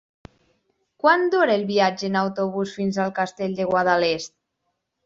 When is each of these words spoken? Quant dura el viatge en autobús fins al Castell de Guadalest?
Quant 1.03 1.27
dura 1.35 1.57
el 1.59 1.67
viatge 1.73 2.09
en 2.09 2.19
autobús 2.25 2.75
fins 2.81 3.01
al 3.07 3.17
Castell 3.21 3.57
de 3.63 3.71
Guadalest? 3.75 4.37